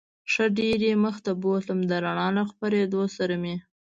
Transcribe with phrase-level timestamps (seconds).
[0.31, 3.55] ښه ډېر یې مخ ته بوتلم، د رڼا له خپرېدو سره مې.